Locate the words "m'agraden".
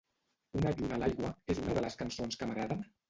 2.51-2.83